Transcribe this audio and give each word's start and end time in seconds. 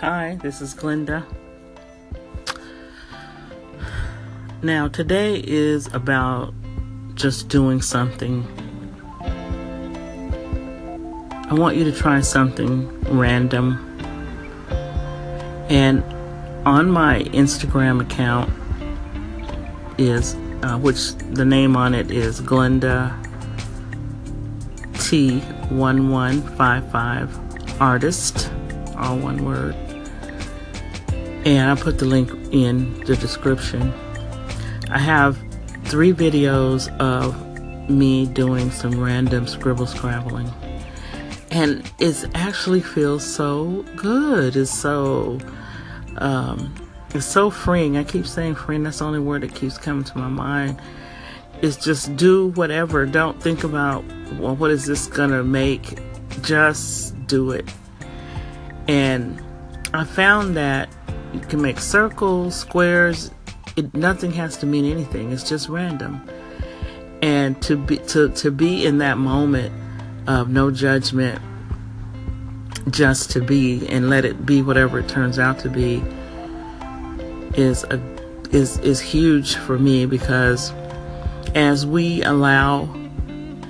Hi, 0.00 0.36
this 0.42 0.60
is 0.60 0.74
Glenda. 0.74 1.24
Now, 4.62 4.88
today 4.88 5.42
is 5.42 5.86
about 5.94 6.52
just 7.14 7.48
doing 7.48 7.80
something. 7.80 8.46
I 11.48 11.54
want 11.54 11.78
you 11.78 11.84
to 11.84 11.92
try 11.92 12.20
something 12.20 12.90
random. 13.04 13.78
And 15.70 16.04
on 16.66 16.90
my 16.90 17.22
Instagram 17.32 18.02
account 18.02 18.52
is, 19.96 20.34
uh, 20.62 20.78
which 20.78 21.14
the 21.14 21.46
name 21.46 21.74
on 21.74 21.94
it 21.94 22.10
is 22.10 22.42
Glenda 22.42 23.18
T1155 24.92 27.80
Artist, 27.80 28.50
all 28.98 29.16
one 29.16 29.42
word. 29.42 29.74
And 31.46 31.70
I 31.70 31.80
put 31.80 32.00
the 32.00 32.06
link 32.06 32.28
in 32.50 32.98
the 33.04 33.14
description. 33.14 33.94
I 34.90 34.98
have 34.98 35.38
three 35.84 36.12
videos 36.12 36.88
of 36.98 37.88
me 37.88 38.26
doing 38.26 38.72
some 38.72 38.98
random 38.98 39.46
scribble 39.46 39.86
scrabbling. 39.86 40.52
And 41.52 41.88
it 42.00 42.28
actually 42.34 42.80
feels 42.80 43.24
so 43.24 43.84
good. 43.94 44.56
It's 44.56 44.76
so 44.76 45.38
um, 46.18 46.74
it's 47.14 47.26
so 47.26 47.48
freeing. 47.50 47.96
I 47.96 48.02
keep 48.02 48.26
saying 48.26 48.56
freeing, 48.56 48.82
that's 48.82 48.98
the 48.98 49.04
only 49.04 49.20
word 49.20 49.42
that 49.42 49.54
keeps 49.54 49.78
coming 49.78 50.02
to 50.02 50.18
my 50.18 50.28
mind. 50.28 50.82
It's 51.62 51.76
just 51.76 52.16
do 52.16 52.48
whatever. 52.56 53.06
Don't 53.06 53.40
think 53.40 53.62
about 53.62 54.04
well, 54.40 54.56
what 54.56 54.72
is 54.72 54.84
this 54.84 55.06
gonna 55.06 55.44
make? 55.44 56.00
Just 56.42 57.14
do 57.28 57.52
it. 57.52 57.72
And 58.88 59.40
I 59.94 60.02
found 60.02 60.56
that 60.56 60.88
you 61.40 61.46
can 61.46 61.62
make 61.62 61.78
circles, 61.78 62.56
squares. 62.56 63.30
It, 63.76 63.94
nothing 63.94 64.32
has 64.32 64.56
to 64.58 64.66
mean 64.66 64.84
anything. 64.84 65.32
It's 65.32 65.48
just 65.48 65.68
random. 65.68 66.28
And 67.22 67.60
to 67.62 67.76
be 67.76 67.98
to 67.98 68.28
to 68.30 68.50
be 68.50 68.86
in 68.86 68.98
that 68.98 69.18
moment 69.18 69.72
of 70.28 70.48
no 70.48 70.70
judgment, 70.70 71.40
just 72.90 73.30
to 73.32 73.40
be 73.40 73.86
and 73.88 74.10
let 74.10 74.24
it 74.24 74.46
be 74.46 74.62
whatever 74.62 74.98
it 74.98 75.08
turns 75.08 75.38
out 75.38 75.58
to 75.60 75.68
be 75.68 76.02
is 77.54 77.84
a 77.84 78.00
is 78.50 78.78
is 78.78 79.00
huge 79.00 79.56
for 79.56 79.78
me 79.78 80.06
because 80.06 80.72
as 81.54 81.86
we 81.86 82.22
allow 82.22 82.86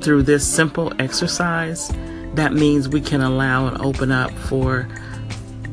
through 0.00 0.22
this 0.22 0.46
simple 0.46 0.92
exercise, 0.98 1.88
that 2.34 2.52
means 2.52 2.88
we 2.88 3.00
can 3.00 3.20
allow 3.20 3.66
and 3.66 3.80
open 3.80 4.10
up 4.10 4.30
for 4.32 4.88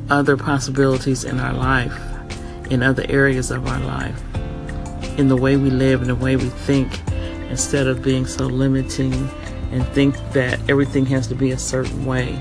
other 0.10 0.38
possibilities 0.38 1.24
in 1.24 1.40
our 1.40 1.54
life, 1.54 1.94
in 2.70 2.84
other 2.84 3.06
areas 3.10 3.52
of 3.52 3.68
our 3.68 3.80
life, 3.80 4.22
in 5.18 5.28
the 5.28 5.36
way 5.36 5.58
we 5.58 5.70
live, 5.70 6.02
in 6.02 6.08
the 6.08 6.16
way 6.16 6.36
we 6.36 6.50
think, 6.50 6.92
instead 7.50 7.88
of 7.88 8.02
being 8.02 8.26
so 8.26 8.46
limiting 8.46 9.14
and 9.72 9.86
think 9.90 10.16
that 10.32 10.60
everything 10.70 11.06
has 11.06 11.28
to 11.28 11.36
be 11.36 11.52
a 11.52 11.58
certain 11.58 12.06
way. 12.06 12.34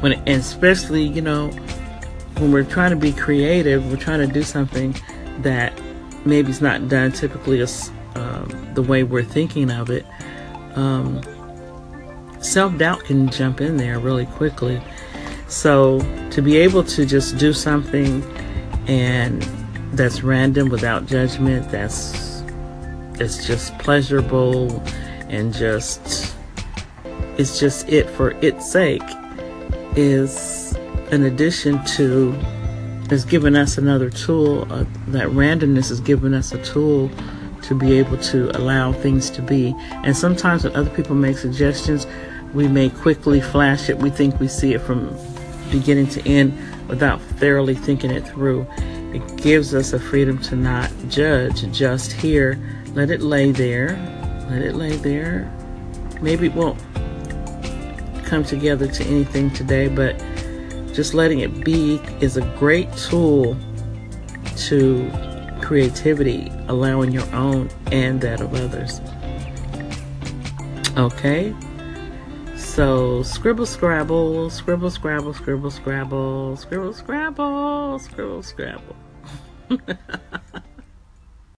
When, 0.00 0.12
and 0.12 0.40
especially, 0.40 1.04
you 1.04 1.22
know, 1.22 1.48
when 2.38 2.52
we're 2.52 2.64
trying 2.64 2.90
to 2.90 2.96
be 2.96 3.12
creative, 3.12 3.90
we're 3.90 3.96
trying 3.96 4.26
to 4.26 4.32
do 4.32 4.42
something 4.42 4.94
that 5.38 5.72
maybe 6.24 6.50
is 6.50 6.60
not 6.60 6.88
done 6.88 7.12
typically 7.12 7.60
as, 7.60 7.90
um, 8.14 8.48
the 8.74 8.82
way 8.82 9.04
we're 9.04 9.22
thinking 9.22 9.70
of 9.70 9.90
it. 9.90 10.04
Um, 10.74 11.22
Self 12.40 12.76
doubt 12.78 13.04
can 13.04 13.28
jump 13.28 13.60
in 13.60 13.76
there 13.76 13.98
really 13.98 14.26
quickly. 14.26 14.80
So 15.48 16.00
to 16.30 16.42
be 16.42 16.56
able 16.56 16.82
to 16.84 17.06
just 17.06 17.38
do 17.38 17.52
something 17.52 18.22
and 18.88 19.42
that's 19.92 20.22
random 20.22 20.68
without 20.68 21.06
judgment, 21.06 21.70
that's 21.70 22.42
it's 23.18 23.46
just 23.46 23.76
pleasurable 23.78 24.82
and 25.28 25.52
just 25.52 26.34
it's 27.38 27.58
just 27.58 27.88
it 27.88 28.08
for 28.10 28.32
its 28.42 28.70
sake 28.70 29.02
is 29.96 30.76
an 31.10 31.22
addition 31.24 31.82
to 31.84 32.32
has 33.08 33.24
given 33.24 33.54
us 33.54 33.78
another 33.78 34.10
tool 34.10 34.70
uh, 34.72 34.84
that 35.08 35.28
randomness 35.28 35.88
has 35.88 36.00
given 36.00 36.34
us 36.34 36.52
a 36.52 36.62
tool 36.64 37.08
to 37.62 37.74
be 37.74 37.96
able 37.98 38.18
to 38.18 38.50
allow 38.58 38.92
things 38.92 39.30
to 39.30 39.42
be. 39.42 39.74
And 40.02 40.16
sometimes 40.16 40.64
when 40.64 40.74
other 40.74 40.90
people 40.90 41.14
make 41.14 41.38
suggestions 41.38 42.06
we 42.54 42.68
may 42.68 42.88
quickly 42.88 43.40
flash 43.40 43.88
it. 43.88 43.98
We 43.98 44.10
think 44.10 44.40
we 44.40 44.48
see 44.48 44.72
it 44.72 44.80
from 44.80 45.14
beginning 45.70 46.08
to 46.08 46.28
end 46.28 46.56
without 46.88 47.20
thoroughly 47.20 47.74
thinking 47.74 48.10
it 48.10 48.26
through. 48.26 48.66
It 49.14 49.36
gives 49.36 49.74
us 49.74 49.92
a 49.92 50.00
freedom 50.00 50.38
to 50.42 50.56
not 50.56 50.90
judge, 51.08 51.70
just 51.72 52.12
hear, 52.12 52.58
let 52.94 53.10
it 53.10 53.22
lay 53.22 53.52
there, 53.52 53.96
let 54.50 54.62
it 54.62 54.74
lay 54.74 54.96
there. 54.96 55.52
Maybe 56.20 56.46
it 56.46 56.54
won't 56.54 56.78
come 58.24 58.44
together 58.44 58.88
to 58.88 59.04
anything 59.04 59.50
today, 59.52 59.88
but 59.88 60.18
just 60.92 61.14
letting 61.14 61.40
it 61.40 61.64
be 61.64 62.00
is 62.20 62.36
a 62.36 62.42
great 62.58 62.90
tool 62.96 63.56
to 64.56 65.10
creativity, 65.60 66.50
allowing 66.68 67.12
your 67.12 67.26
own 67.34 67.68
and 67.92 68.20
that 68.20 68.40
of 68.40 68.54
others. 68.54 69.00
Okay? 70.96 71.54
So 72.76 73.22
scribble 73.22 73.64
scrabble, 73.64 74.50
scribble 74.50 74.90
scrabble, 74.90 75.32
scribble 75.32 75.70
scrabble, 75.70 76.56
scribble 76.58 76.92
scrabble, 76.92 77.98
scribble 77.98 78.42
scrabble. 78.42 78.96